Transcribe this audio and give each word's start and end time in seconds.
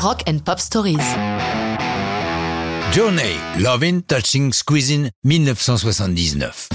Rock 0.00 0.22
and 0.28 0.38
Pop 0.44 0.60
Stories. 0.60 0.96
Journey, 2.92 3.34
Lovin' 3.58 4.00
Touching 4.02 4.52
Squeezing, 4.52 5.10
1979. 5.24 6.68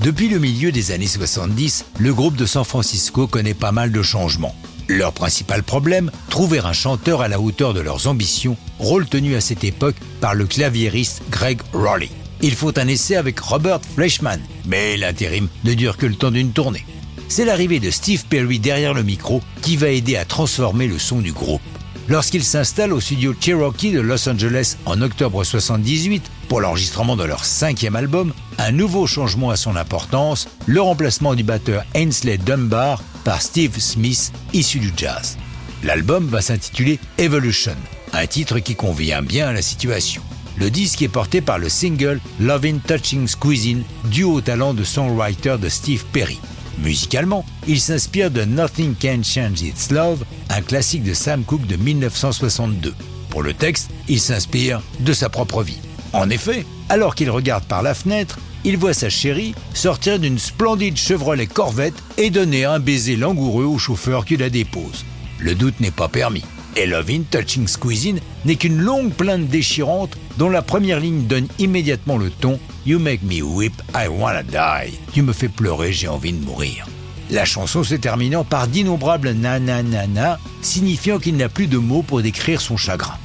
Depuis 0.00 0.30
le 0.30 0.38
milieu 0.38 0.72
des 0.72 0.90
années 0.92 1.06
70, 1.06 1.84
le 1.98 2.14
groupe 2.14 2.36
de 2.36 2.46
San 2.46 2.64
Francisco 2.64 3.26
connaît 3.26 3.52
pas 3.52 3.72
mal 3.72 3.92
de 3.92 4.00
changements. 4.00 4.54
Leur 4.88 5.12
principal 5.12 5.62
problème, 5.62 6.10
trouver 6.30 6.60
un 6.60 6.72
chanteur 6.72 7.20
à 7.20 7.28
la 7.28 7.38
hauteur 7.38 7.74
de 7.74 7.80
leurs 7.80 8.06
ambitions, 8.06 8.56
rôle 8.78 9.06
tenu 9.06 9.34
à 9.34 9.42
cette 9.42 9.64
époque 9.64 9.96
par 10.22 10.34
le 10.34 10.46
claviériste 10.46 11.20
Greg 11.30 11.60
Rowley. 11.74 12.08
Il 12.40 12.54
faut 12.54 12.78
un 12.78 12.88
essai 12.88 13.16
avec 13.16 13.38
Robert 13.38 13.80
Fleischman, 13.94 14.40
mais 14.64 14.96
l'intérim 14.96 15.48
ne 15.64 15.74
dure 15.74 15.98
que 15.98 16.06
le 16.06 16.14
temps 16.14 16.30
d'une 16.30 16.52
tournée. 16.52 16.86
C'est 17.28 17.44
l'arrivée 17.44 17.80
de 17.80 17.90
Steve 17.90 18.24
Perry 18.24 18.60
derrière 18.60 18.94
le 18.94 19.02
micro 19.02 19.42
qui 19.60 19.76
va 19.76 19.88
aider 19.88 20.16
à 20.16 20.24
transformer 20.24 20.86
le 20.86 20.98
son 20.98 21.20
du 21.20 21.32
groupe. 21.32 21.60
Lorsqu'il 22.06 22.44
s'installe 22.44 22.92
au 22.92 23.00
studio 23.00 23.34
Cherokee 23.38 23.92
de 23.92 24.00
Los 24.00 24.28
Angeles 24.28 24.76
en 24.84 25.00
octobre 25.00 25.42
78 25.42 26.22
pour 26.48 26.60
l'enregistrement 26.60 27.16
de 27.16 27.24
leur 27.24 27.46
cinquième 27.46 27.96
album, 27.96 28.34
un 28.58 28.72
nouveau 28.72 29.06
changement 29.06 29.48
a 29.50 29.56
son 29.56 29.74
importance, 29.74 30.48
le 30.66 30.82
remplacement 30.82 31.34
du 31.34 31.44
batteur 31.44 31.84
Ainsley 31.96 32.36
Dunbar 32.36 33.02
par 33.24 33.40
Steve 33.40 33.78
Smith, 33.78 34.32
issu 34.52 34.80
du 34.80 34.92
jazz. 34.94 35.38
L'album 35.82 36.26
va 36.26 36.42
s'intituler 36.42 36.98
Evolution, 37.16 37.76
un 38.12 38.26
titre 38.26 38.58
qui 38.58 38.74
convient 38.74 39.22
bien 39.22 39.48
à 39.48 39.52
la 39.52 39.62
situation. 39.62 40.22
Le 40.56 40.70
disque 40.70 41.00
est 41.00 41.08
porté 41.08 41.40
par 41.40 41.58
le 41.58 41.70
single 41.70 42.20
Lovin' 42.38 42.78
Touching 42.86 43.26
Squeezing, 43.26 43.82
dû 44.04 44.24
au 44.24 44.42
talent 44.42 44.74
de 44.74 44.84
songwriter 44.84 45.56
de 45.58 45.70
Steve 45.70 46.04
Perry. 46.12 46.38
Musicalement, 46.78 47.44
il 47.66 47.80
s'inspire 47.80 48.30
de 48.30 48.44
Nothing 48.44 48.94
Can 48.94 49.22
Change 49.22 49.62
Its 49.62 49.92
Love, 49.92 50.24
un 50.50 50.62
classique 50.62 51.04
de 51.04 51.14
Sam 51.14 51.44
Cooke 51.44 51.66
de 51.66 51.76
1962. 51.76 52.94
Pour 53.30 53.42
le 53.42 53.54
texte, 53.54 53.90
il 54.08 54.20
s'inspire 54.20 54.82
de 55.00 55.12
sa 55.12 55.28
propre 55.28 55.62
vie. 55.62 55.78
En 56.12 56.30
effet, 56.30 56.64
alors 56.88 57.14
qu'il 57.14 57.30
regarde 57.30 57.64
par 57.64 57.82
la 57.82 57.94
fenêtre, 57.94 58.38
il 58.64 58.76
voit 58.76 58.94
sa 58.94 59.10
chérie 59.10 59.54
sortir 59.74 60.18
d'une 60.18 60.38
splendide 60.38 60.96
Chevrolet 60.96 61.46
Corvette 61.46 62.00
et 62.16 62.30
donner 62.30 62.64
un 62.64 62.78
baiser 62.78 63.16
langoureux 63.16 63.64
au 63.64 63.78
chauffeur 63.78 64.24
qui 64.24 64.36
la 64.36 64.50
dépose. 64.50 65.04
Le 65.38 65.54
doute 65.54 65.80
n'est 65.80 65.90
pas 65.90 66.08
permis. 66.08 66.44
Lovin' 66.76 67.22
Touching 67.30 67.66
Squeezing 67.66 68.18
n'est 68.44 68.56
qu'une 68.56 68.80
longue 68.80 69.12
plainte 69.12 69.48
déchirante 69.48 70.16
dont 70.38 70.50
la 70.50 70.62
première 70.62 71.00
ligne 71.00 71.26
donne 71.26 71.48
immédiatement 71.58 72.18
le 72.18 72.30
ton 72.30 72.58
You 72.86 72.98
make 72.98 73.22
me 73.22 73.40
weep, 73.40 73.72
I 73.94 74.08
wanna 74.08 74.42
die. 74.42 74.92
Tu 75.12 75.22
me 75.22 75.32
fais 75.32 75.48
pleurer, 75.48 75.92
j'ai 75.92 76.08
envie 76.08 76.32
de 76.32 76.44
mourir. 76.44 76.86
La 77.30 77.44
chanson 77.46 77.82
se 77.82 77.94
terminant 77.94 78.44
par 78.44 78.68
d'innombrables 78.68 79.32
na-na-na-na, 79.32 80.38
signifiant 80.60 81.18
qu'il 81.18 81.36
n'a 81.36 81.48
plus 81.48 81.66
de 81.66 81.78
mots 81.78 82.02
pour 82.02 82.20
décrire 82.20 82.60
son 82.60 82.76
chagrin. 82.76 83.16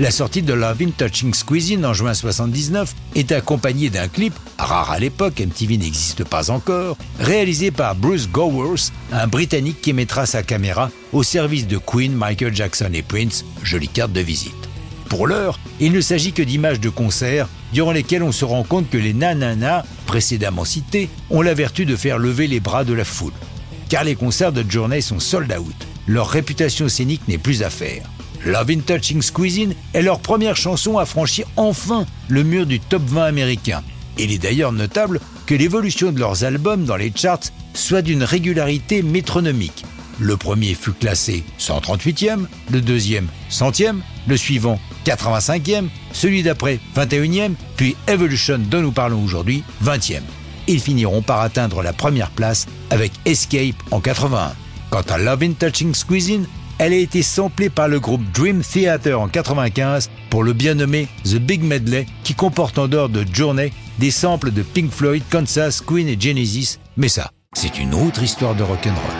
La 0.00 0.10
sortie 0.10 0.42
de 0.42 0.52
Lovin' 0.52 0.90
Touching 0.90 1.32
Squeezing 1.32 1.84
en 1.84 1.94
juin 1.94 2.14
79 2.14 2.92
est 3.14 3.30
accompagnée 3.30 3.90
d'un 3.90 4.08
clip, 4.08 4.34
rare 4.58 4.90
à 4.90 4.98
l'époque, 4.98 5.38
MTV 5.38 5.76
n'existe 5.76 6.24
pas 6.24 6.50
encore, 6.50 6.96
réalisé 7.20 7.70
par 7.70 7.94
Bruce 7.94 8.28
Gowers, 8.28 8.90
un 9.12 9.28
Britannique 9.28 9.80
qui 9.80 9.92
mettra 9.92 10.26
sa 10.26 10.42
caméra 10.42 10.90
au 11.12 11.22
service 11.22 11.68
de 11.68 11.78
Queen, 11.78 12.12
Michael 12.12 12.56
Jackson 12.56 12.90
et 12.92 13.02
Prince, 13.02 13.44
jolie 13.62 13.86
carte 13.86 14.12
de 14.12 14.20
visite. 14.20 14.52
Pour 15.08 15.28
l'heure, 15.28 15.60
il 15.78 15.92
ne 15.92 16.00
s'agit 16.00 16.32
que 16.32 16.42
d'images 16.42 16.80
de 16.80 16.88
concerts 16.88 17.48
durant 17.72 17.92
lesquels 17.92 18.24
on 18.24 18.32
se 18.32 18.44
rend 18.44 18.64
compte 18.64 18.90
que 18.90 18.98
les 18.98 19.14
nanana, 19.14 19.84
précédemment 20.06 20.64
cités, 20.64 21.08
ont 21.30 21.40
la 21.40 21.54
vertu 21.54 21.86
de 21.86 21.94
faire 21.94 22.18
lever 22.18 22.48
les 22.48 22.58
bras 22.58 22.82
de 22.82 22.94
la 22.94 23.04
foule. 23.04 23.32
Car 23.88 24.02
les 24.02 24.16
concerts 24.16 24.50
de 24.50 24.68
Journey 24.68 25.02
sont 25.02 25.20
sold 25.20 25.52
out. 25.56 25.86
Leur 26.08 26.28
réputation 26.28 26.88
scénique 26.88 27.28
n'est 27.28 27.38
plus 27.38 27.62
à 27.62 27.70
faire. 27.70 28.02
Love 28.46 28.70
in 28.70 28.80
Touching 28.80 29.22
Squeezing 29.22 29.74
est 29.94 30.02
leur 30.02 30.20
première 30.20 30.56
chanson 30.56 30.98
à 30.98 31.06
franchir 31.06 31.46
enfin 31.56 32.04
le 32.28 32.42
mur 32.42 32.66
du 32.66 32.78
top 32.78 33.02
20 33.02 33.24
américain. 33.24 33.82
Il 34.18 34.32
est 34.32 34.38
d'ailleurs 34.38 34.72
notable 34.72 35.20
que 35.46 35.54
l'évolution 35.54 36.12
de 36.12 36.20
leurs 36.20 36.44
albums 36.44 36.84
dans 36.84 36.96
les 36.96 37.12
charts 37.14 37.50
soit 37.72 38.02
d'une 38.02 38.22
régularité 38.22 39.02
métronomique. 39.02 39.84
Le 40.20 40.36
premier 40.36 40.74
fut 40.74 40.92
classé 40.92 41.42
138e, 41.58 42.46
le 42.70 42.80
deuxième 42.80 43.28
100e, 43.50 43.96
le 44.28 44.36
suivant 44.36 44.78
85e, 45.06 45.88
celui 46.12 46.42
d'après 46.42 46.78
21e, 46.94 47.54
puis 47.76 47.96
Evolution 48.06 48.58
dont 48.58 48.82
nous 48.82 48.92
parlons 48.92 49.24
aujourd'hui 49.24 49.64
20e. 49.82 50.22
Ils 50.68 50.80
finiront 50.80 51.22
par 51.22 51.40
atteindre 51.40 51.82
la 51.82 51.92
première 51.92 52.30
place 52.30 52.66
avec 52.90 53.12
Escape 53.24 53.74
en 53.90 54.00
81. 54.00 54.52
Quant 54.90 55.02
à 55.08 55.18
Love 55.18 55.42
in 55.42 55.52
Touching 55.52 55.94
Squeezing, 55.94 56.44
elle 56.78 56.92
a 56.92 56.96
été 56.96 57.22
samplée 57.22 57.70
par 57.70 57.88
le 57.88 58.00
groupe 58.00 58.22
Dream 58.32 58.62
Theater 58.62 59.20
en 59.20 59.28
95 59.28 60.10
pour 60.30 60.42
le 60.42 60.52
bien 60.52 60.74
nommé 60.74 61.08
The 61.24 61.36
Big 61.36 61.62
Medley 61.62 62.06
qui 62.22 62.34
comporte 62.34 62.78
en 62.78 62.88
dehors 62.88 63.08
de 63.08 63.24
Journey 63.32 63.72
des 63.98 64.10
samples 64.10 64.50
de 64.50 64.62
Pink 64.62 64.90
Floyd, 64.90 65.22
Kansas, 65.30 65.80
Queen 65.80 66.08
et 66.08 66.16
Genesis. 66.18 66.78
Mais 66.96 67.08
ça, 67.08 67.30
c'est 67.52 67.78
une 67.78 67.94
autre 67.94 68.22
histoire 68.22 68.54
de 68.54 68.62
rock'n'roll. 68.62 69.13